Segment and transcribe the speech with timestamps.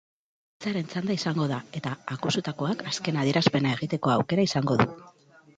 [0.63, 4.91] Defentsaren txanda izango da, eta akusatuak azken adierazpena egiteko aukera izango du.